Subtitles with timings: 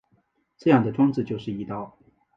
[0.57, 1.95] 这样的装置就是翼刀。